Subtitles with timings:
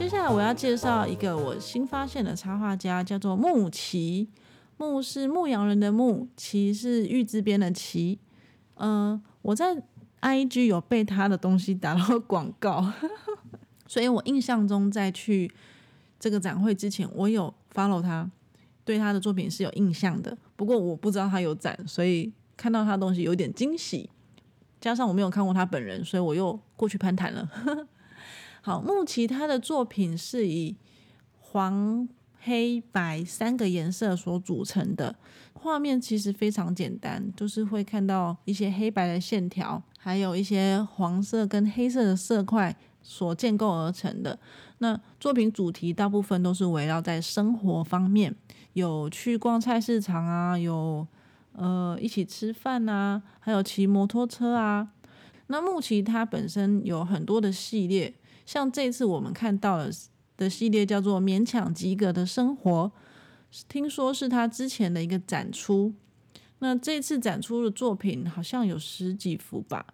[0.00, 4.30] 接下来我要介绍一个我新发现的插画家，叫做木奇。
[4.78, 8.18] 牧是牧羊人的牧，奇是玉字边的奇。
[8.76, 9.76] 嗯，我在
[10.22, 12.90] IG 有被他的东西打到广告，
[13.86, 15.52] 所以我印象中在去
[16.18, 18.28] 这个展会之前，我有 follow 他，
[18.86, 20.36] 对他的作品是有印象的。
[20.56, 24.08] 不过我不知道他有展，所以看到他的东西有点惊喜。
[24.80, 27.46] 加上我没有看过他本人，所以我又过去攀谈了。
[28.62, 30.76] 好，木奇他的作品是以
[31.38, 32.08] 黄。
[32.42, 35.14] 黑白三个颜色所组成的
[35.52, 44.38] 画面其实非常简单，就是会看到一些黑白的线条，还有一些黄色跟黑色的色块所建构而成的。
[44.78, 48.34] 那作品主题大部分都是围绕在生活方面，
[48.72, 51.06] 有去逛菜市场啊，有
[51.52, 54.88] 呃一起吃饭啊，还有骑摩托车啊。
[55.48, 59.86] 那木奇它本身有很多的系列，像这次我们看到。
[60.40, 62.90] 的系列叫做《勉强及格的生活》，
[63.68, 65.92] 听说是他之前的一个展出。
[66.60, 69.84] 那这次展出的作品好像有十几幅吧？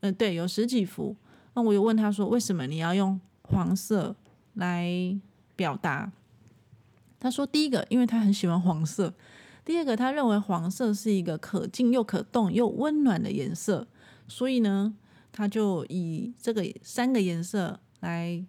[0.00, 1.16] 呃，对，有十几幅。
[1.54, 4.14] 那我有问他说，为什么你要用黄色
[4.52, 5.18] 来
[5.56, 6.12] 表达？
[7.18, 9.14] 他说，第一个，因为他很喜欢黄色；
[9.64, 13.88] 第二个，他认为黄色是一个可静又可动又温暖的颜色，
[14.28, 14.94] 所以呢，
[15.32, 18.44] 他就以这个三个颜色来。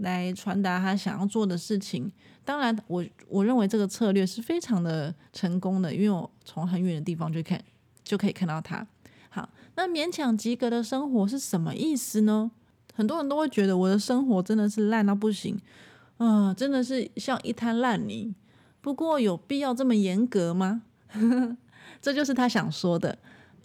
[0.00, 2.08] 来传达他想要做的事情。
[2.44, 7.60] 当然，我我认为这个策略是非常的成功的，因为我从很远的地方就看
[8.04, 8.86] 就可以看到他。
[9.28, 12.48] 好，那勉强及格的生活是什么意思呢？
[12.94, 15.60] 很多人都会觉得我的生活真的是烂到不行
[16.18, 18.32] 啊，真的是像一滩烂泥。
[18.80, 20.82] 不过，有必要这么严格吗？
[22.00, 23.18] 这就是他想说的。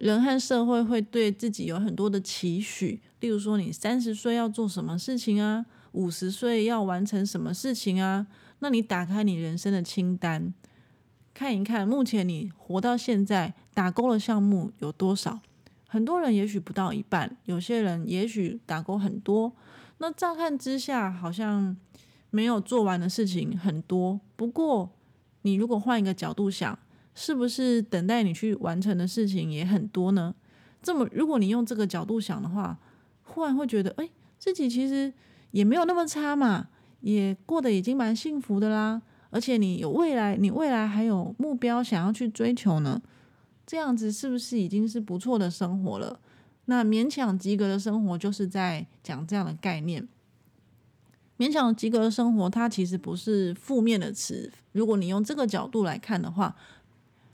[0.04, 5.66] 人和社会会对自己有很多的期许，例如说，你三十岁要做什么事情啊？
[5.94, 8.28] 五十岁要完成什么事情啊？
[8.60, 10.54] 那你打开你人生的清单，
[11.34, 15.40] 看一看，目前你活到现在打勾的项目有多少？
[15.88, 19.54] 很多人也许不到一半，有些人也许打勾很多。
[20.00, 21.78] 那乍看之下，好像
[22.30, 24.20] 没有做完的事情很多。
[24.36, 24.92] 不过，
[25.44, 26.78] 你如果换一个角度想，
[27.16, 30.34] 是不是等待你去完成的事情也很多呢？
[30.82, 32.78] 这么，如果你用这个角度想的话，
[33.24, 35.14] 忽然会觉得，哎，自己其实。
[35.54, 36.70] 也没有那么差嘛，
[37.02, 39.00] 也过得已经蛮幸福的啦。
[39.30, 43.00] 而且你有未来，你未来还有目标想要去追求呢，
[43.64, 46.20] 这样子是不是已经是不错的生活了？
[46.66, 50.08] 那勉强及格的生活就是在讲这样的概念。
[51.38, 54.52] 勉强及格的生活，它其实不是负面的词。
[54.72, 56.56] 如果你用这个角度来看的话，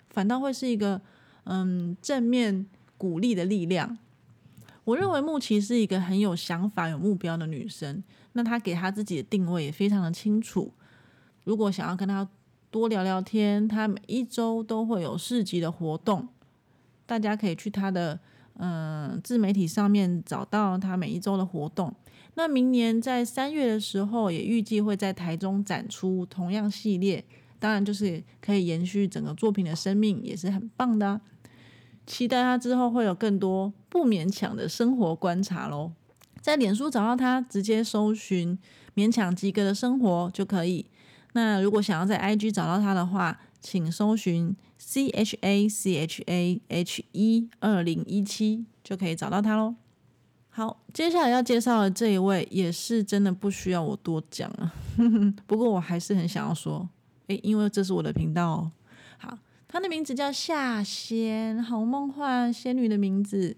[0.10, 1.02] 反倒会是一个
[1.44, 2.66] 嗯正面
[2.98, 3.98] 鼓励的力量。
[4.86, 8.04] 我认为木奇是一个很有想法、有目标的女生。
[8.34, 10.74] 那她给她自己的定位也非常的清楚。
[11.44, 12.28] 如果想要跟她
[12.72, 16.28] 多聊聊天，她每一周都会有市集的活动，
[17.06, 18.20] 大家可以去她的
[18.56, 21.94] 嗯自媒体上面找到她每一周的活动。
[22.36, 27.26] 那明年在三月的时候，也预计会在台中展出同样系列，
[27.60, 31.20] 当然就是可以延续整个作品的生命，也是很棒的。
[32.08, 35.92] 期待他之后会有更多不勉强的生活观察喽。
[36.42, 38.58] 在脸书找到他，直接搜寻
[38.96, 40.86] “勉强及格的生活”就可以。
[41.34, 49.76] 那如果想要在 IG 找到他的话，请搜寻 C H A C H A H 一二零一七就可以找到他喽。
[50.50, 54.74] 好，接下来要介绍的这一位也是真的不需要我多讲了，
[55.46, 56.90] 不过我还是很想要说，
[57.30, 58.72] 诶，因为这是我的频道哦。
[59.18, 59.38] 好。
[59.72, 63.56] 她的名字叫夏仙，好梦幻仙女的名字，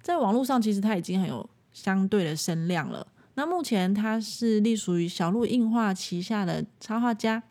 [0.00, 3.06] 在网络上其实她已经很有相对的声量了。
[3.34, 7.42] 那目前她是隶属于小鹿印画旗下的插画家。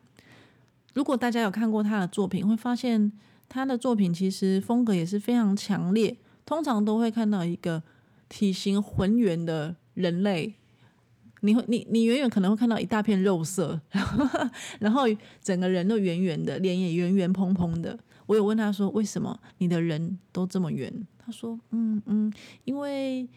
[0.95, 3.11] 如果大家有看过她的作品，会发现
[3.47, 7.83] 她的作品其实风格也是非常强烈，通常都会看到一个
[8.27, 10.55] 体型浑圆的人类。
[11.45, 14.49] 你会，你你远远可能会看到一大片肉色，然后
[14.79, 15.03] 然后
[15.41, 17.97] 整个人都圆圆的，脸也圆圆蓬蓬的。
[18.25, 20.91] 我有问他说，为什么你的人都这么圆？
[21.17, 22.33] 他说，嗯嗯，
[22.63, 23.27] 因为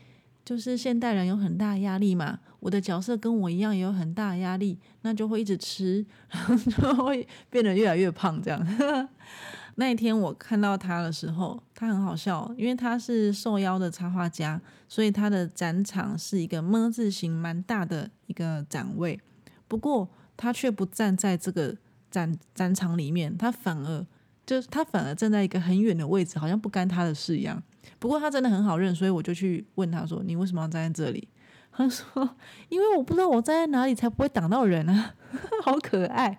[0.44, 9.08] 就是现代人有很大压力嘛，我的角色跟我一样也有很大压力，那就会一直吃， 然后就会变得越来越胖这样。
[9.76, 19.20] 那一天我看到他的时候，他很好笑，因为他是受邀的插画家，所以他的展场是一个么字形，蛮大的一个展位。
[19.68, 21.76] 不过他却不站在这个
[22.10, 24.04] 展展场里面，他反而
[24.44, 27.62] 就是他反而站在一个很远的位置，好像不干他的事一样。
[28.00, 31.28] 不过他真的很好认，所以我就去问他说：“你为什么要站在这里？”
[31.70, 32.28] 他说
[32.68, 35.14] ：“因为我不知道我站在哪里才不会挡到人啊，
[35.62, 36.36] 好可爱。”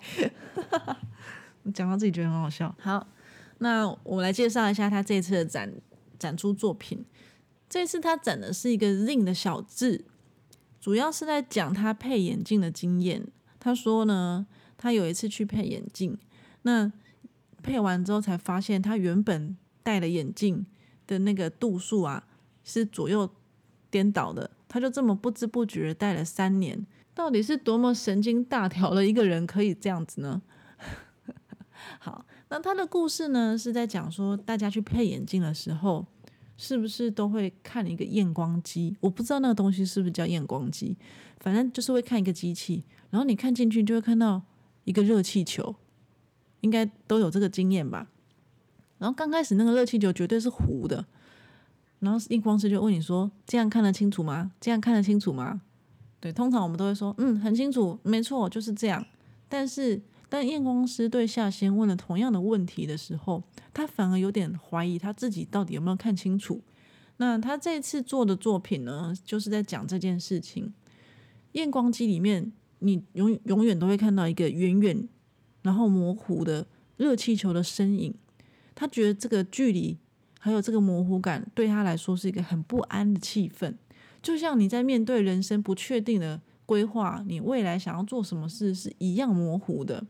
[1.73, 2.75] 讲到自己觉得很好笑。
[2.77, 3.07] 好，
[3.59, 5.71] 那我们来介绍一下他这次的展
[6.17, 7.05] 展出作品。
[7.69, 10.05] 这次他展的是一个 Zin 的小字，
[10.81, 13.27] 主要是在讲他配眼镜的经验。
[13.59, 14.47] 他说呢，
[14.77, 16.17] 他有一次去配眼镜，
[16.63, 16.91] 那
[17.61, 20.65] 配完之后才发现，他原本戴的眼镜
[21.05, 22.27] 的那个度数啊
[22.63, 23.29] 是左右
[23.91, 24.49] 颠倒的。
[24.67, 30.41] 他就这么不知不觉戴了三年，到底是多么神经大条的一个人可以这样子呢？
[31.99, 36.05] 好，那他的故事呢是在讲说，大家去配眼镜的时候。
[36.61, 38.93] 是不是都会看一个验光机？
[38.99, 40.97] 我不知道那个东西是不是叫验光机，
[41.39, 44.41] 反正就是会看一个机器，然后你看进去就会看到
[44.83, 45.73] 一个热气球，
[46.59, 48.09] 应该都有这个经验吧。
[48.97, 51.05] 然后刚开始那个热气球绝对是糊的，
[51.99, 54.51] 然后验光师就问你说：“这样看得清楚吗？
[54.59, 55.61] 这样看得清楚吗？”
[56.19, 59.05] 对，通常我们都会说：“嗯，很清楚，没错，就是这样。”
[59.47, 63.43] 但是但验光师对夏先问了同样的问题的时候，
[63.73, 66.61] 他反而有点怀疑他自己到底有没有看清楚。
[67.17, 70.71] 那他这次做的作品呢，就是在讲这件事情。
[71.53, 75.09] 验光机里面，你永永远都会看到一个远远
[75.63, 78.13] 然后模糊的热气球的身影。
[78.75, 79.97] 他觉得这个距离
[80.39, 83.73] 还有这个模糊感，对他来说是一个很不安的气氛。
[84.21, 90.05] 就像你在面对人生不确定的规划，你未来想要做什么事是一样模糊的。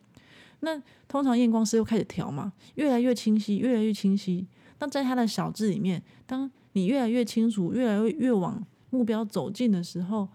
[0.62, 4.46] 那通常验光师又开始调嘛，越来越清晰，越来越清晰。
[4.80, 10.28] 那在他的小字里面，当你越来越清楚，越来越越往目标走近的时候，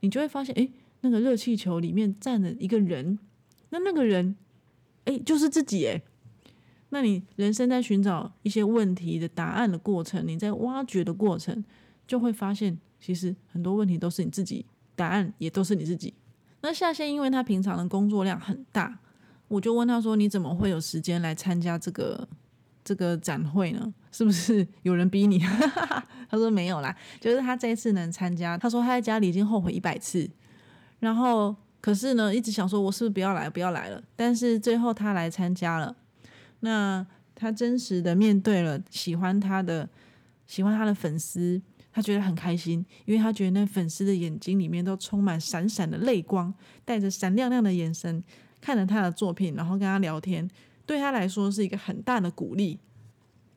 [0.00, 0.68] 你就会发现，哎，
[1.00, 3.18] 那个热气球里面站着一个人，
[3.70, 4.36] 那那个人，
[5.04, 6.02] 哎，就是自己，哎。
[6.90, 11.64] 那你人生在寻找一些问题的答案的过程，你在挖掘的过程，
[12.06, 16.12] 就会发现，其实很多问题都是你自己，答案也都是你自己。
[16.60, 19.00] 那夏线，因为他平常的工作量很大。
[19.52, 22.26] 我就问他说：“你怎么会有时间来参加这个
[22.82, 23.92] 这个展会呢？
[24.10, 25.38] 是不是有人逼你？”
[26.30, 28.56] 他说：“没有啦，就是他这一次能参加。
[28.56, 30.26] 他说他在家里已经后悔一百次，
[31.00, 34.02] 然后可是呢，一直想说我是不是不要来，不要来了。
[34.16, 35.94] 但是最后他来参加了。
[36.60, 39.86] 那他真实的面对了喜欢他的
[40.46, 41.60] 喜欢他的粉丝，
[41.92, 46.54] 他觉得很开心，因为他觉得那粉丝的眼睛里面都充满闪闪的泪光，
[46.86, 48.24] 带着闪亮亮的眼神。”
[48.62, 50.48] 看了他的作品，然后跟他聊天，
[50.86, 52.78] 对他来说是一个很大的鼓励。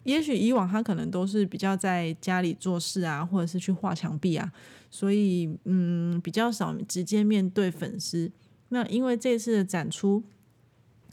[0.03, 4.51] 也许以往他可能都是比较在家里做事啊，或者是去画墙壁啊，
[4.91, 8.31] 所以嗯比较少直接面对粉丝。
[8.69, 10.23] 那因为这次的展出，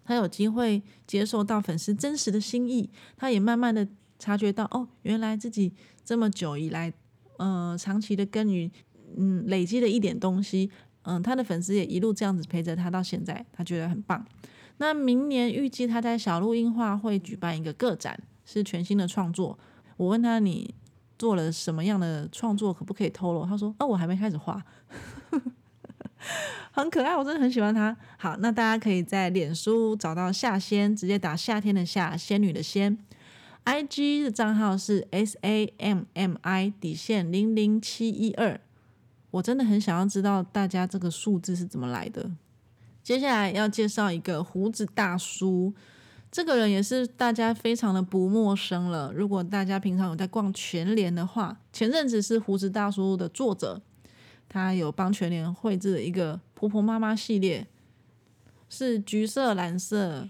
[0.04, 3.86] 他有机会接受到粉丝真实的心意，他也慢慢的
[4.18, 5.72] 察觉到哦，原来自己
[6.04, 6.92] 这么久以来，
[7.38, 8.70] 呃，长期的耕耘，
[9.16, 10.70] 嗯，累积了一点东西。
[11.02, 14.24] 嗯，他的粉丝也一路这样子陪着他到现在，他觉得很棒。
[14.78, 19.58] 那明年预计他在小鹿樱画会举办一个个展，是全新的创作。
[19.96, 20.74] 我问他你
[21.18, 23.46] 做了什么样的创作，可不可以透露？
[23.46, 24.60] 他说：哦，我还没开始画，
[26.72, 27.96] 很可爱，我真的很喜欢他。
[28.16, 32.98] 好，那大家可以在脸书找到夏仙，直接打夏天的夏，仙女的仙。
[33.64, 38.60] I G 的账号是 S A M M I 底线零零七一二。
[39.32, 42.30] 我真的很想要知道大家这个数字是怎么来的。
[43.02, 45.72] 接下来要介绍一个胡子大叔，
[46.30, 49.10] 这个人也是大家非常的不陌生了。
[49.12, 53.80] 如果大家平常有在逛全联的话，前阵子是胡子大叔的作者，
[54.48, 57.66] 他有帮全联绘制了一个婆婆妈妈系列，
[58.68, 60.28] 是橘色、蓝色、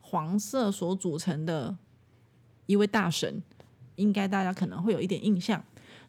[0.00, 1.76] 黄色所组成的
[2.64, 3.42] 一位大神，
[3.96, 5.62] 应该大家可能会有一点印象。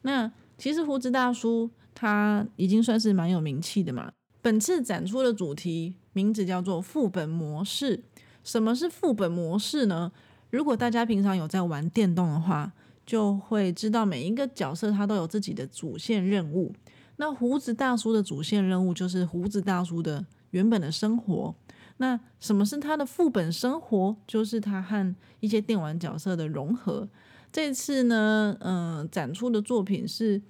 [0.03, 1.69] 那其实胡子大叔。
[1.95, 4.11] 他已经算是蛮有名气的嘛。
[4.41, 8.03] 本次展出的主题名字叫做副本模式。
[8.43, 10.11] 什么是副本模式呢？
[10.49, 12.73] 如果大家平常有在玩电动的话，
[13.05, 16.73] 就会知道每一个角色他都有自己的主线任务。
[17.15, 21.55] 那胡子大叔的主线任务就是胡子大叔的原本的生活。
[21.97, 24.15] 那什么是他的副本生活？
[24.27, 27.07] 就是他和一些电玩角色的融合。
[27.51, 30.41] 这次呢，嗯，展出的作品是。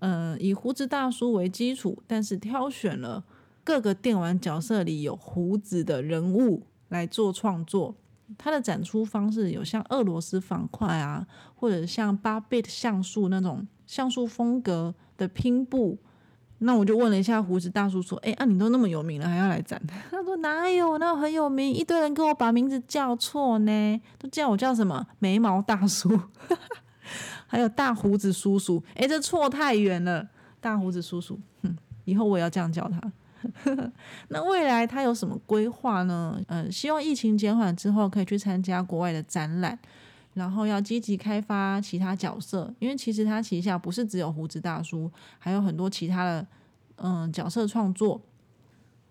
[0.00, 3.24] 嗯，以胡子大叔为基础，但是挑选了
[3.64, 7.94] 各个电玩角色里有胡子的人物来做创作。
[8.36, 15.98] 它的展出方式有像俄罗斯方块啊，或者像八 bit 像素那种像素风格的拼布。
[16.58, 20.98] 那我就问了一下胡子大叔说：“哎，啊，你都那么有名了，还要来展？” 他说：“哪有？
[20.98, 26.10] 那很有名，一堆人跟我把名字叫错呢，都叫我叫什么眉毛大叔。”
[27.46, 30.28] 还有大胡子叔叔，哎，这错太远了。
[30.60, 33.12] 大胡子叔叔，哼，以后我也要这样叫他。
[34.28, 36.40] 那未来他有什么规划呢？
[36.48, 39.78] 呃，希望疫情减缓之后可以去参加国外的展览，
[40.34, 46.46] 然后要积极开发其他角色，因为其实他旗下不是只有胡子大叔，还有很多其他的
[46.96, 48.20] 嗯角色创作，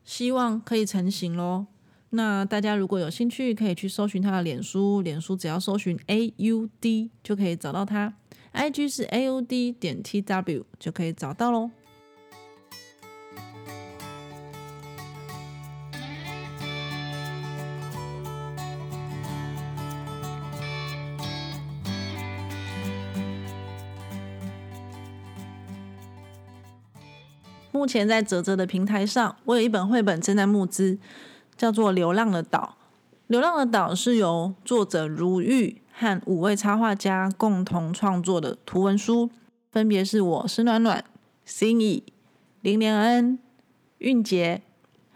[0.04, 1.66] 希望可以成型喽。
[2.10, 8.14] 那大家如果有兴趣，可以去搜寻他的脸书，脸书只要搜寻 A U D 就可以找到他
[8.54, 11.70] ，I G 是 A U D 点 T W 就可以找到喽。
[27.72, 30.98] 目前在泽泽的平台上，我有一本绘本正在募资，
[31.58, 32.78] 叫做《流浪的岛》。
[33.28, 39.30] 《流浪的岛》是由作者如玉和五位插画家共同创作的图文书，
[39.72, 41.04] 分别是我是暖暖、
[41.44, 42.04] 心意、
[42.62, 43.40] 林连恩、
[43.98, 44.62] 韵杰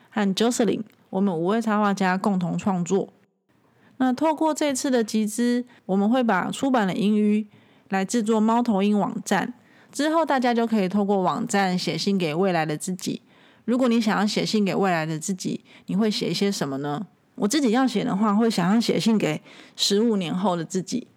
[0.10, 0.82] 和 Jocelyn，
[1.12, 3.14] 我们五位插画家共同创作。
[3.98, 7.48] 那透过这次的集资，我们会把出版的英语
[7.90, 9.54] 来制作猫头鹰网站。
[9.92, 13.22] 之后，大家就可以透过网站写信给未来的自己。
[13.72, 17.08] 如果你想要写信给未来的自己，你会写一些什么呢？
[17.36, 19.42] 我自己要写的话，会想要写信给
[19.78, 21.08] 十五年后的自己，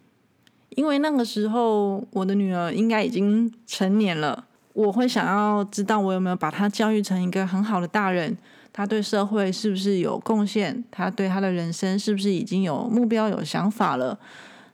[0.77, 4.47] 因为那个时候我的女儿应该已经成年了。
[4.73, 8.39] 我会想要知道我有没有把她教育成一个很好的大人，
[8.73, 14.17] 她对社会是不是有贡献，她对她的人生是不是已经有目标、有想法了。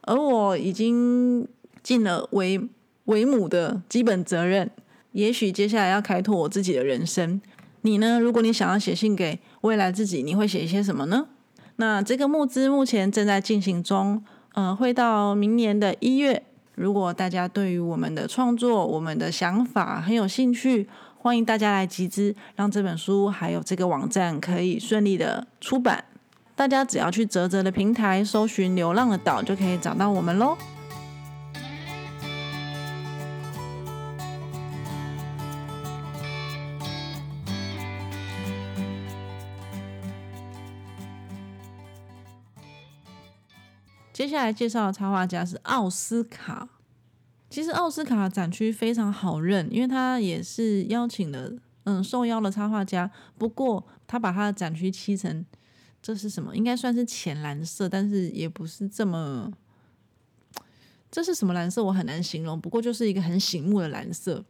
[0.01, 1.47] 而我已经
[1.81, 2.61] 尽了为。
[3.05, 4.69] 为母的基本责任，
[5.11, 7.41] 也许接下来要开拓我自己的人生。
[7.81, 8.19] 你呢？
[8.19, 11.27] 如果你想要写信给未来自己，你会写一些什么呢？
[11.77, 14.23] 那这个募资目前正在进行中，
[14.53, 16.43] 呃，会到明年的一月。
[16.75, 26.05] 如果大家对于我们的创作、我们的想法很有兴趣，欢迎大家来集资，让这本书还有这个网站可以顺利的出版。
[26.55, 30.55] 大家只要去泽泽的平台搜寻“流浪的岛”，就可以找到我们喽。
[44.31, 46.69] 接下来介绍的插画家是奥斯卡。
[47.49, 51.51] 其实奥斯卡展区非常好认，因为他也是邀请了
[51.83, 53.11] 嗯受邀的插画家。
[53.37, 55.45] 不过他把他的展区漆成
[56.01, 56.55] 这是什么？
[56.55, 59.51] 应该算是浅蓝色，但是也不是这么
[61.11, 61.83] 这是什么蓝色？
[61.83, 62.57] 我很难形容。
[62.57, 64.45] 不过就是一个很醒目的蓝色。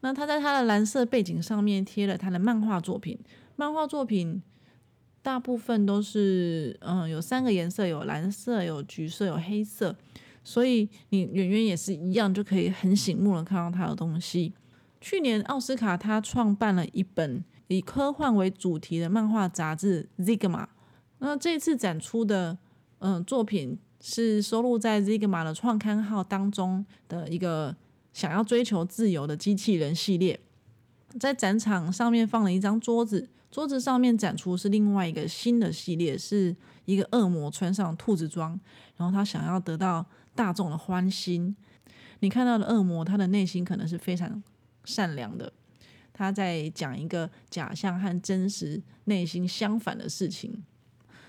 [0.00, 3.18] 那他在他的蓝色背景上面贴了他的漫画作品，
[3.56, 4.42] 漫画作品。
[5.24, 9.96] 大部分都是，嗯，有三个颜色，有蓝色、有橘色、有黑色，
[10.44, 14.52] 所以你远远也是一样，就可以很醒目的看到他的东西。
[15.00, 20.64] 去年奥斯卡他创办了一本以科幻为主题的漫画杂志《Zigma》，
[21.20, 22.58] 那这次展出的，
[22.98, 27.74] 嗯，作品是收录在《Zigma》的创刊号当中的一个
[28.12, 30.38] 想要追求自由的机器人系列，
[31.18, 33.30] 在展场上面放了一张桌子。
[33.54, 36.56] 桌子上面展出是另外一个新的系列，是
[36.86, 38.58] 一个恶魔穿上兔子装，
[38.96, 41.54] 然后他想要得到大众的欢心。
[42.18, 44.42] 你看到的恶魔，他的内心可能是非常
[44.84, 45.52] 善良的，
[46.12, 50.64] 他在讲一个假象和真实内心相反的事情。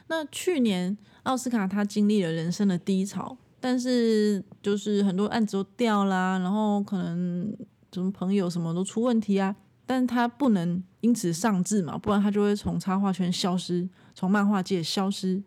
[0.07, 7.55] 那去年奥斯卡他经历了人生的低潮，但是就是很多案子都掉啦，然后可能
[7.93, 9.55] 什么朋友什么都出问题啊。
[9.85, 15.41] 但他不能因此丧志嘛，不然他就会从插画圈消失，从漫画界消失。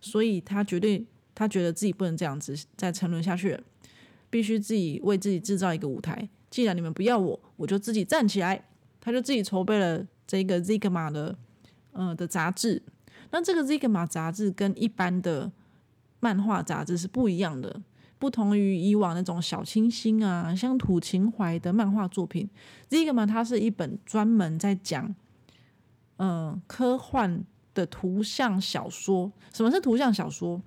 [0.00, 3.62] 所以他绝对，他觉得自己不能这样子再沉沦下去了，
[4.28, 6.28] 必须自己为自己制造一个舞台。
[6.50, 8.64] 既然你们不要我，我就自己站起来。
[9.00, 11.36] 他就自己筹备了这个 Zigma 的，
[11.92, 12.82] 呃的杂志。
[13.30, 15.52] 那这个 Zigma 杂志跟一般的
[16.20, 17.82] 漫画杂志是不一样的。
[18.24, 22.48] 不同于以往那种小清新啊、乡土情怀的漫画作品，
[22.88, 25.14] 这个嘛，它是一本专门在讲，
[26.16, 29.30] 嗯，科幻的图像小说。
[29.52, 30.58] 什么是图像小说？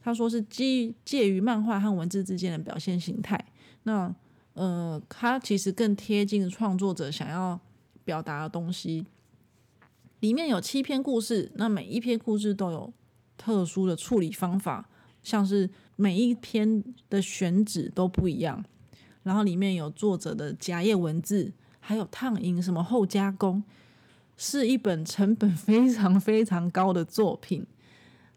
[0.00, 3.38] 他说是基介于漫画和文字之间的表现形态。
[3.84, 4.12] 那，
[4.54, 7.60] 呃，它其实更贴近创作者想要
[8.04, 9.06] 表达的东西。
[10.18, 12.92] 里面有七篇故事，那每一篇故事都有
[13.36, 14.88] 特殊的处理方法，
[15.22, 15.70] 像是。
[16.00, 18.64] 每一篇的选址都不一样，
[19.24, 23.64] 然后里面有作者的夹页文字，还有烫印什么后加工，
[24.36, 27.66] 是一本成本非常非常高的作品。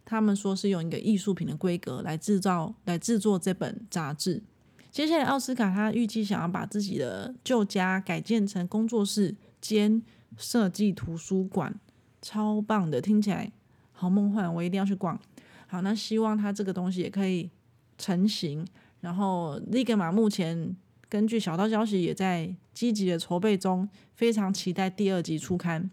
[0.03, 4.41] 他们说是用一个艺术品的规格来制造、来制作这本杂志。
[4.89, 10.01] 接下来，奥斯卡他预计想要把自己的旧家改建成工作室兼
[10.35, 11.79] 设计图书馆，
[12.23, 13.51] 超棒的，听起来
[13.91, 15.21] 好梦幻，我一定要去逛。
[15.71, 17.49] 好，那希望他这个东西也可以
[17.97, 18.67] 成型。
[18.99, 20.75] 然后，利格玛目前
[21.07, 25.89] 根据小道消息也在积极的筹备中，非常期待第二集出刊。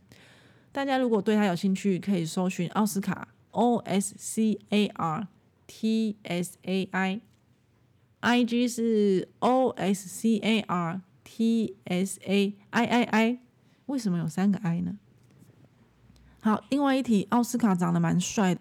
[0.73, 5.29] 大家如果对他有兴趣，可以搜寻奥斯卡 O S C A R
[5.69, 12.85] T S A I，I G 是 O S C A R T S A I
[12.85, 13.39] I I，
[13.87, 14.99] 为什么有三个 I 呢？
[16.41, 18.61] 好，另外一题，奥斯卡长得蛮帅的。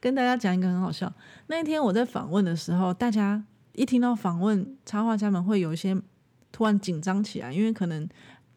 [0.00, 1.12] 跟大家讲一个很好笑。
[1.46, 3.42] 那一天我在访问的时候，大家
[3.74, 5.96] 一听到访问插画家们，会有一些
[6.50, 8.08] 突然紧张起来，因为可能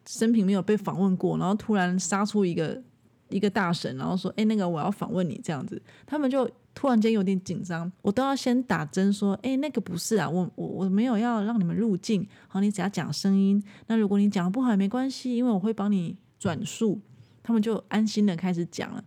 [0.06, 2.82] 生平没有被访问过，然后突然杀出一个
[3.28, 7.90] 一个大神，然后说：“哎，那个我要访问你。”这样子，他们就突然间有点紧张。
[8.02, 12.26] 我都要先打针说：“哎，那个不是啊，我我我没有要让你们入镜。
[12.46, 13.62] 好，你只要讲声音。
[13.86, 17.00] 那如果你讲不好也没关系，因为我会帮你转述。”
[17.42, 19.02] 他们就安心的开始讲了。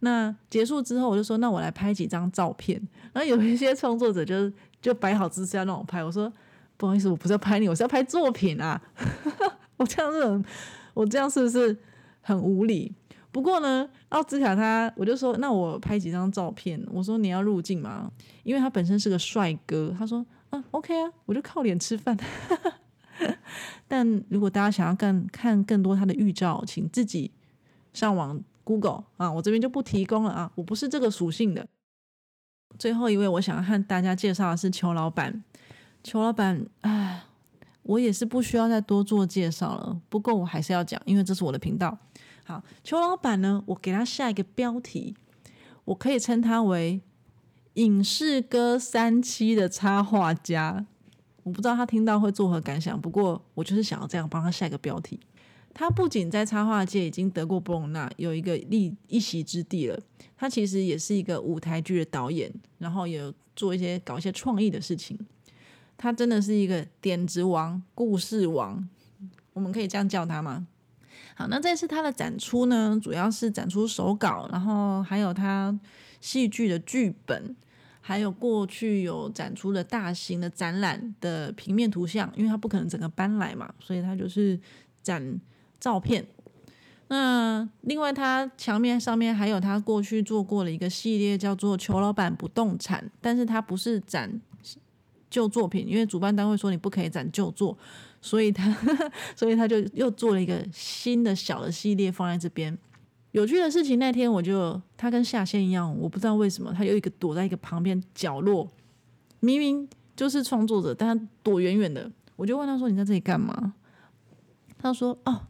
[0.00, 2.80] 那结束之后，我就说：“那我来拍几张照片。”
[3.12, 4.50] 然后有一些创作者就
[4.80, 6.04] 就摆好姿势要让我拍。
[6.04, 6.32] 我说
[6.78, 8.80] ：“不好意思，我不是要拍你，我是要拍作品啊！”
[9.76, 10.48] 我这样子，
[10.94, 11.76] 我这样是不是
[12.20, 12.94] 很无理？
[13.32, 18.10] 不过呢，奥兹卡他，我就说：“那我拍几张照片。”我说：“你要入镜吗？”
[18.44, 19.92] 因为他本身是个帅哥。
[19.98, 22.16] 他说：“啊，OK 啊，我就靠脸吃饭。
[23.88, 27.32] ”但如果大家想要看看更多他的预兆，请自己
[27.92, 28.40] 上网。
[28.68, 31.66] Google 啊，我这边就不提供了啊，我不是这个属性的。
[32.78, 35.42] 最后一位，我想要和大家介绍的是邱老板。
[36.04, 37.24] 邱老板，哎，
[37.82, 39.98] 我也是不需要再多做介绍了。
[40.10, 41.96] 不过我还是要讲，因为这是我的频道。
[42.44, 45.16] 好，邱老板呢，我给他下一个标题，
[45.86, 47.00] 我可以称他为
[47.74, 50.84] 影视歌三期的插画家。
[51.44, 55.18] 我不知道他听到会作何感想，不过我就是想要这样帮他下一个标题。
[55.78, 59.96] 他不仅在插画界已经得过布隆纳，有一个立一席之地了。
[60.36, 65.16] 他其实也是一个舞台剧的导演，然后也做一些搞一些创意的事情。
[65.96, 68.88] 他真的是一个点子王、故事王，
[69.52, 70.66] 我们可以这样叫他吗？
[71.36, 75.78] 好，那这次他的展出呢，主要是展出手稿，然后还有他
[76.20, 77.54] 戏剧的剧本，
[78.00, 84.58] 还有过去有展出的大型的展览的平面图像，因为他不可能整个搬来嘛，所以他就是
[85.04, 85.40] 展。
[85.80, 86.26] 照片，
[87.08, 94.40] 那另外他墙面上面还有他过去做过的一个系列，叫做“裘老板不动产”，但是他不是展
[95.30, 97.76] 旧作品，因为主办单位说你不可以展旧作，
[98.20, 98.76] 所以他
[99.36, 102.76] 所以他就又做了一个新的小的系列放在这边。
[103.32, 108.68] 有趣的事情，那天我就他跟下线一样，我不知道为什么他有一个躲在一个旁边角落，
[109.40, 112.10] 明明就是创作者，但他躲远远的。
[112.36, 113.74] 我就问他说：“你在这里干嘛？”
[114.78, 115.46] 他说：“哦。”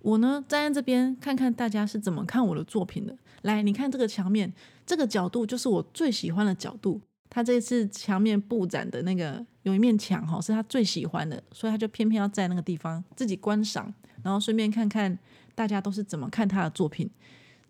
[0.00, 3.16] 我呢，站在这边看看大家是怎么看我的作品的。
[3.42, 4.52] 来，你看这个墙面，
[4.86, 7.00] 这个角度就是我最喜欢的角度。
[7.30, 15.18] 他这次墙面布展的那个有一面墙哈，是他最喜欢的，所以他就偏偏要在那个地方自己观赏，然后顺便看看
[15.54, 17.10] 大家都是怎么看他的作品。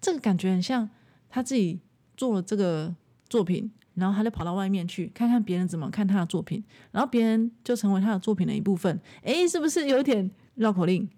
[0.00, 0.88] 这个感觉很像
[1.28, 1.80] 他自己
[2.16, 2.94] 做了这个
[3.28, 6.62] 作品，然后他就跑到外面去看看别人怎么看他的作品，
[6.92, 9.00] 然后别人就成为他的作品的一部分。
[9.22, 11.08] 诶，是不是有点绕口令？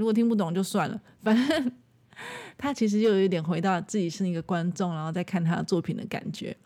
[0.00, 1.72] 如果听不懂就算了，反正
[2.56, 6.56] 他其实就有一点回到自己是一个观众，然后再看他的作品的感觉。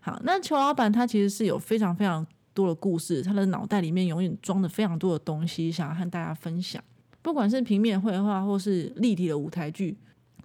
[0.00, 6.80] 好，那裘老板他其实是有非常非常多的故事，他的脑袋里面永远装着非常多的东西，想要和大家分享。
[7.20, 9.96] 不管是平面绘画或是立体的舞台剧，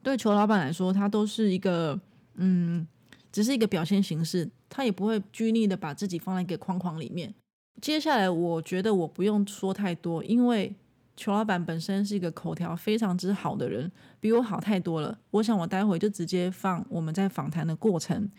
[0.01, 1.99] 对裘老板来说，他都是一个
[2.37, 2.87] 嗯，
[3.31, 7.31] 只是一个表现形式，他也不会拘泥的把自己放在一个框框里面。
[7.79, 10.73] 接下来，我觉得我不用说太多，因为。
[11.19, 15.19] 裘老板本身是一个口条非常之好的人，比我好太多了。
[15.31, 18.29] 我想我待会就直接放我们在访谈的过程。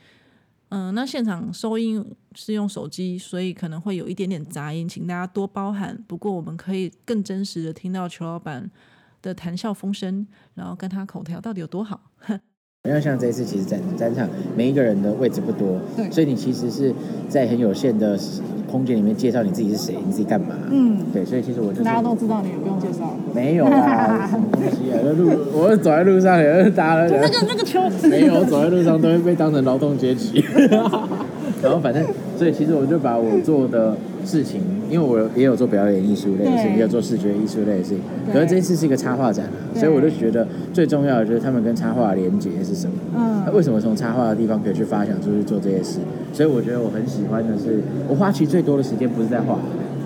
[0.71, 2.03] 嗯，那现场收音
[2.35, 6.03] 是用手机，所以可能会有一点点杂音，请大家多包涵。
[6.09, 8.71] 不过我们可以更真实的听到裘老板
[9.21, 12.01] 的谈笑风生，然后跟他口条到底有多好。
[12.88, 15.79] 因为像这一次，其实展展场每一个人的位置不多，
[16.11, 16.90] 所以你其实是
[17.29, 18.19] 在很有限的
[18.66, 20.57] 空间里面介绍你自己是谁，你自己干嘛。
[20.71, 23.14] 嗯，对，所以其实我就大家都知道你，不用介绍。
[23.35, 24.99] 没有啊，什么东西啊？
[25.05, 27.07] 那路，我走在路上，有人打了。
[27.07, 27.83] 那个那个球。
[28.09, 30.43] 没有，走在路上都会被当成劳动阶级。
[31.62, 32.03] 然后反正，
[32.38, 33.95] 所以其实我就把我做的。
[34.31, 38.01] 事情，因为我也有做表演艺术类的事情，也有做视觉艺术类的事情。
[38.33, 42.93] 可是这次是一个插画展啊，所以我就觉得最重要的就是他们跟插画的连接是什么？
[43.16, 45.99] 嗯，他为什么从插画的地方可以去发想，出去做这些事？
[46.33, 49.59] 所以我觉得我很喜欢的是，我花其实最多的时间不是在画，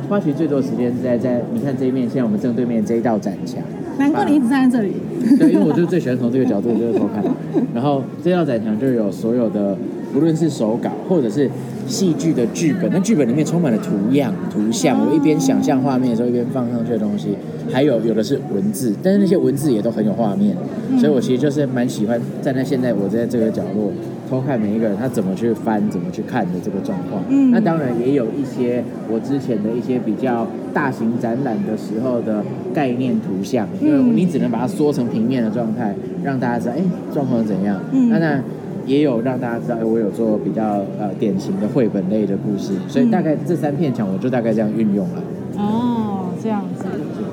[0.09, 3.61] 花其实最多的时间是在在你看这一面，现在我们正对面这一道展墙。
[3.97, 4.93] 难怪你一直站在这里。
[5.39, 7.23] 对，因为我就最喜欢从这个角度就是偷看。
[7.73, 9.77] 然后这道展墙就有所有的，
[10.15, 11.51] 无论是手稿或者是
[11.87, 14.99] 戏剧的剧本，那剧本里面充满了图样、图像。
[14.99, 17.37] 我一边想象画面的时候，一边放上去的东西，
[17.71, 20.57] 还有有的是文字，但是那些文字也都很有画面。
[20.99, 23.93] 所以我其实就是蛮喜欢站在现在我在这个角落。
[24.27, 27.23] 偷看每一个人他怎么去翻、怎么去看的这个状况。
[27.29, 37.79] 嗯，那当然也有一些我之前的一些比较大型展览的时候的概念图像，因为你只能把它缩成平面的状态，让大家知道哎状况怎样。
[37.93, 38.43] 嗯，那那
[38.87, 40.63] 也有让大家知道，哎我有做比较
[40.99, 45.23] 呃典型的绘本类的故事，所以大概这三片墙我就大概这样运用了。
[45.57, 46.85] 哦，这样子。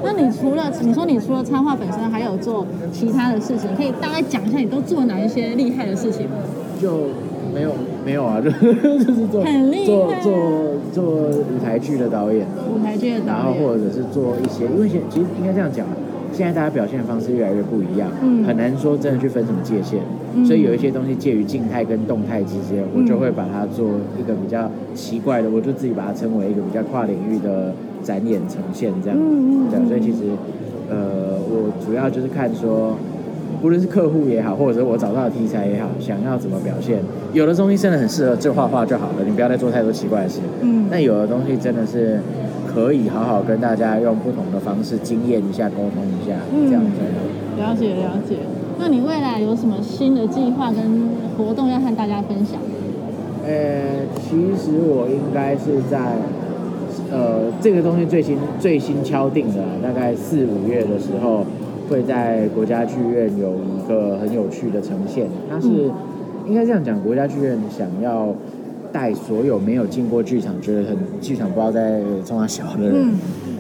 [0.04, 6.36] 那你除了你说你除了插画本身，还有做其他的事情，可以大概讲一下你都做哪一些厉害的事情吗？
[6.82, 7.10] 就
[7.54, 7.72] 没有
[8.06, 8.50] 没有啊，就
[9.04, 10.34] 就是做很厉做做
[10.94, 15.86] 做舞台剧的导演，舞台剧的导演，然后或者是做一些，因为现其实应该这样讲，
[16.32, 20.00] 现在大家表现的方式越来越不一样，嗯，很难说真的去分什么界限，
[20.46, 23.88] 所以有一些东西介于静态跟动态之间，我就会把它做
[24.20, 30.24] 一个比较奇怪的，我就自己把它称为一个比较跨领域的展演呈现这样，嗯嗯，对，所以其实
[30.90, 32.96] 呃，我主要就是看说。
[33.64, 36.98] 无论是客户也好，或者是我找到的题材也好，想要怎么表现，
[37.32, 40.40] 有的东西真的很适合就画画就好了，你不要再做太多奇怪的事。
[40.62, 40.88] 嗯。
[40.90, 42.20] 那有的东西真的是
[42.74, 46.36] 可以好好跟大家用不同的方式经验一下、沟通一下，
[46.68, 47.02] 这样子。
[47.58, 48.38] 了解了解。
[48.80, 52.60] 那你未来有什么新的计划跟活动要和大家分享？
[53.46, 56.16] 呃，其实我应该是在
[57.12, 61.46] 呃这个东西最新最新敲定的，大概四五月的时候。
[61.90, 65.92] 会在国家剧院有一个很有趣的呈现，它是
[66.48, 68.34] 应该这样讲，国家剧院想要
[68.92, 73.14] 带所有没有进过剧场，觉得很剧场不知道在冲他小的人，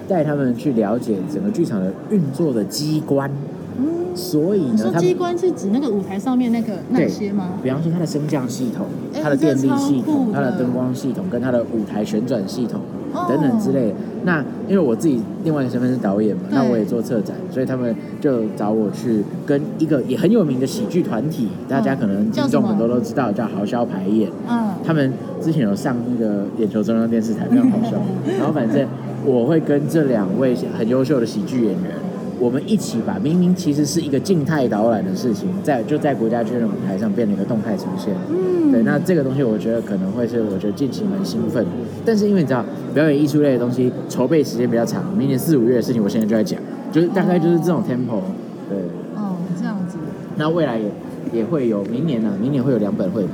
[0.07, 3.31] 带他们去了解整个剧场的运作的机关。
[3.77, 7.53] 嗯，所以呢，机关是指那个舞台上面那个那些吗？
[7.63, 8.85] 比方说它的升降系统、
[9.23, 12.81] 它的电力系统、它的灯光系统跟它的舞台旋转系统
[13.27, 13.93] 等等之类。
[14.23, 24.29] 那因为我自己另外一个身份是导演嘛，那我也做策展，所以他们就找我去跟一个也很有名的喜剧团体，大家可能听众很多都知道，叫豪潇排演。
[24.47, 27.97] 嗯，他们之前有上那个眼球中央电视台，非常好笑。
[28.37, 28.87] 然后反正
[29.25, 32.10] 我会跟这两位很优秀的喜剧演员。
[32.41, 38.15] 我们一起把明明其实是一个静态导览的事情，在就在国家剧院舞台上变成一个动态呈现。
[38.31, 41.63] 嗯，对，那这个东西我觉得可能会是我觉得近期蛮兴奋，
[42.03, 46.59] 但是因为你知道表演艺术类的东西筹备时间比较长，明年四五月的事情我现在就在讲，
[46.91, 48.21] 就是大概就是这种 tempo。
[48.67, 48.79] 对，
[49.15, 49.97] 哦，这样子。
[50.35, 50.91] 那未来也
[51.31, 53.31] 也会有明年呢，明年会有两本绘本。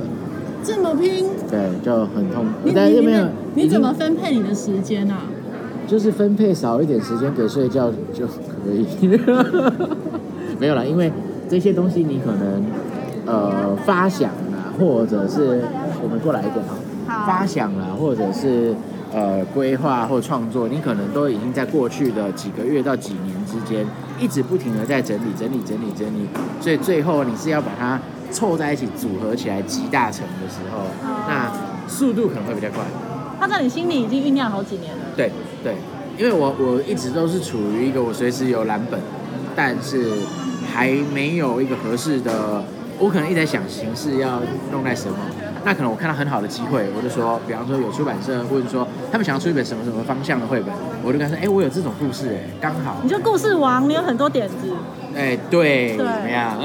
[0.62, 1.24] 这么拼？
[1.50, 2.44] 对，就很痛。
[2.44, 2.68] 苦。
[2.74, 5.22] 但是没有你怎么分配你的时间啊？
[5.86, 8.26] 就是分配少一点时间给睡觉就
[10.58, 11.12] 没有了，因为
[11.48, 12.64] 这些东西你可能
[13.26, 15.62] 呃发想啦，或者是
[16.02, 18.74] 我们过来一点哈，发想啦，或者是
[19.12, 23.86] 呃规划或创作，你可能都已经在过去的几个月到几年之间，
[24.18, 26.28] 一直不停的在整理整理整理整理，
[26.60, 28.00] 所以最后你是要把它
[28.30, 30.82] 凑在一起组合起来集大成的时候，
[31.28, 31.50] 那
[31.86, 32.82] 速度可能会比较快。
[33.40, 35.04] 他在你心里已经酝酿好几年了。
[35.16, 35.30] 对
[35.62, 35.76] 对，
[36.18, 38.98] 因为我我一直都是处于一个我随时有蓝本，
[39.54, 40.10] 但是
[40.74, 42.64] 还没有一个合适的，
[42.98, 44.40] 我可能一直在想形式要
[44.72, 45.16] 弄在什么。
[45.64, 52.96] 那可能我看到很好的机会，我就说，比方说有出版社或者说他们想要出一本什么什么方向的绘本，我就跟他说，哎，我有这种故事，哎，刚好。
[53.02, 54.54] 你就故事王，你有很多点子。
[55.14, 56.56] 哎，对，怎么样？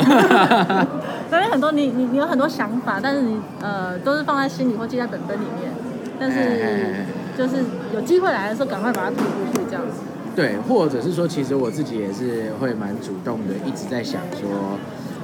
[1.30, 5.72] 所以很多你你你有很多想法，但是你呃都是放在心里或记在本本里面。
[6.20, 7.06] 但是，
[7.38, 10.02] 就是有机会来的时候，赶快把它推出去，这样子。
[10.36, 14.80] 对，或者是说，其实我自己也是会蛮主动的，一直在想说，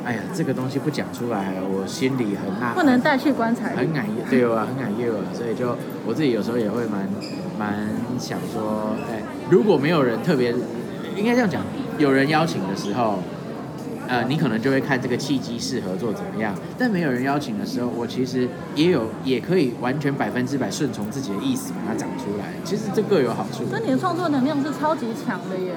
[0.05, 2.73] 哎呀，这个东西不讲出来，我心里很难。
[2.75, 3.75] 不能带去棺材。
[3.75, 7.07] 很感对啊，很感业啊，所以就我自己有时候也会蛮
[7.57, 10.53] 蛮想说，哎，如果没有人特别，
[11.15, 11.61] 应该这样讲，
[11.97, 13.19] 有人邀请的时候。
[14.09, 22.45] 呃，你可能就会看这个契机适合做怎么样，但没有人邀请的时候，我其实也有也可以完全百分之百顺从自己的意思把它长出来。
[22.65, 23.63] 其实这各有好处。
[23.71, 25.75] 那你的创作能量是超级强的耶。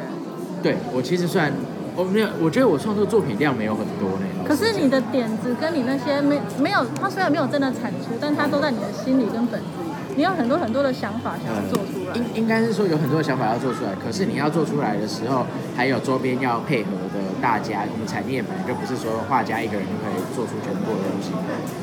[0.63, 1.53] 对，我其实算
[1.95, 4.25] 我没有，我觉得我创作作品量没有很多呢。
[4.49, 9.93] 可是你的点子跟你那些没没有，它虽然没有真的产出，但它都在你的心里跟本子里。
[10.17, 11.82] 你有很多很多的想法想要做出
[12.13, 12.19] 来。
[12.35, 15.47] 应应该是说有很多的想法要做出来，可是你要做出来的时候，
[15.77, 21.33] 还有周边要配合的大家，我们产业本来就不是说画家一个人就可以做出全部的东西，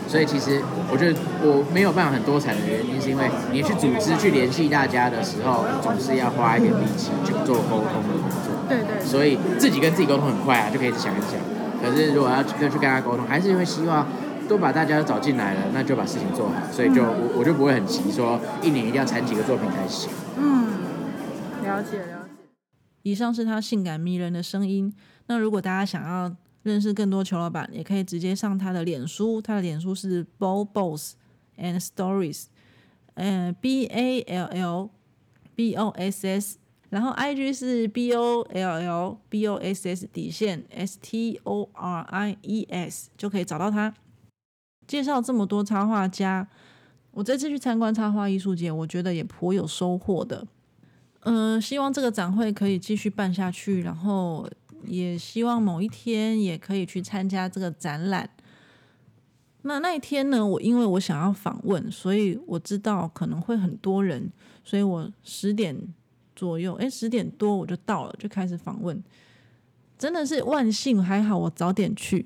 [0.08, 0.62] 所以其实
[0.92, 8.54] 我觉得我没有办法很多产的原因，是因为你去组织去联系大家的时候，总是要花一点力气去做沟通的工作。
[8.70, 9.04] 对对。
[9.04, 11.40] 所以自己跟自己沟通很快啊，就可以想一想。
[11.82, 14.06] 可是如果要去去跟他沟通，还是会希望。
[14.50, 20.12] 都把大家都找进来了，那就把事情做好，所以就我我就不会很急，说一年一定要产几个作品才行。
[20.38, 20.68] 嗯，
[21.64, 22.30] 了解了解。
[23.04, 24.92] 以上是他性感迷人的声音。
[25.28, 31.14] 那如果大家想要认识更多裘老板，也可以直接上他的脸书，他的脸书是 Ball Boss
[31.58, 32.46] and Stories，
[33.14, 34.90] 嗯，B A L L
[35.56, 36.58] B O S S，
[36.90, 41.70] 然后 I G 是 B O L L B O S S 底线 S T O
[41.74, 43.94] R I E S，就可以找到他。
[44.90, 46.48] 介绍这么多插画家，
[47.12, 50.48] 我这次去参观插画艺术节，我觉得也颇有收获的。
[51.20, 54.50] 嗯，希望这个展会可以继续办下去，然后
[54.86, 58.28] 也希望某一天也可以去参加这个展览。
[59.62, 64.32] 那那一天呢，我因为我想要访问，所以我知道可能会很多人，
[64.64, 65.78] 所以我十点
[66.36, 69.04] 左右，哎，十点多我就到了，就开始访问。
[70.00, 72.26] 真的是万幸，还好我早点去。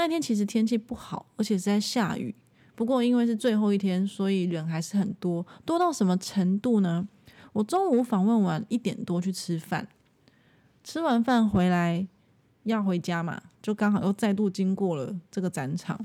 [0.00, 2.34] 那天其实天气不好，而且是在下雨。
[2.74, 7.06] 不过因为是最后一天，所以人还是很多，多到什么程度呢？
[7.52, 9.86] 我中午访问完一点多去吃饭，
[10.82, 12.06] 吃完饭回来
[12.62, 16.02] 要回家嘛，就刚好又再度经过了这个展场。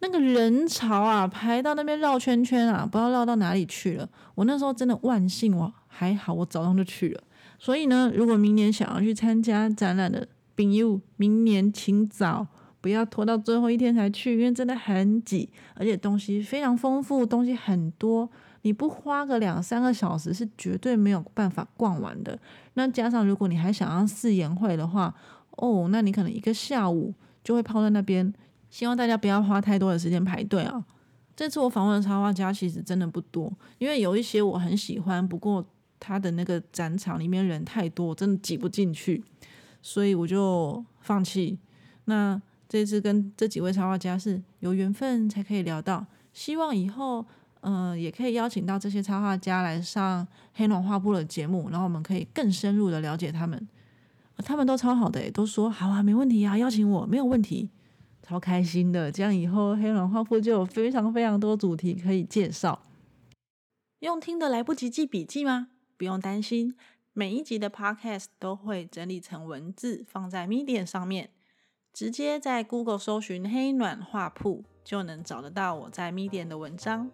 [0.00, 4.08] 那个人潮啊，排到那边绕圈圈啊，不知道绕到哪里去了。
[4.34, 7.22] 我那时候真的万幸，我还好，我早上就去了。
[7.60, 12.48] 所以呢，如果明年想要去参加展览的朋友，明年请早。
[12.84, 18.28] 不要拖到最后一天才去，因为真的很挤，而且东西非常丰富，东西很多，
[18.60, 22.38] 你不花个两三个小时是绝对没有办法逛完的。
[22.74, 25.14] 那加上如果你还想要试演会的话，
[25.52, 28.30] 哦，那你可能一个下午就会泡在那边。
[28.68, 30.84] 希望大家不要花太多的时间排队啊。
[31.34, 35.64] 这次我访问的插画家其实真的不多，因为有一些我很喜欢，不过
[35.98, 39.24] 他的那个展场里面人太多，真的挤不进去，
[39.80, 41.58] 所以我就放弃。
[42.04, 42.42] 那。
[42.68, 47.24] 这次跟这几位插画家是有缘分才可以聊到，希望以后
[47.60, 53.68] 嗯也可以邀请到这些插画家来上黑暖画布的节目，然后我们可以更深入的了解他们。
[54.38, 57.70] 他们都超好的，都说好啊，没问题啊，邀请我没有问题，
[58.20, 59.12] 超开心的。
[59.12, 62.82] 这样以后黑暖画布就有非常非常多主题可以介绍。
[64.00, 65.68] 用听的来不及记笔记吗？
[65.96, 66.74] 不用担心，
[67.12, 71.30] 每一集的 podcast 都会整理成文字放在 Medium 上面。
[71.94, 77.08] 直接在 Google 搜寻“黑暖画铺”就能找得到我在 m e d i a 的文章。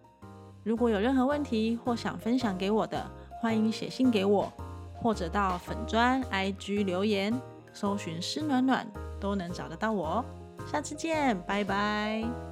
[0.64, 3.08] 如果有任何问题或想分享给我的，
[3.42, 4.50] 欢迎写信给我，
[4.94, 7.38] 或者到粉砖 IG 留言，
[7.74, 8.90] 搜寻“湿暖暖”
[9.20, 10.24] 都能找得到我。
[10.66, 12.49] 下次见，拜拜。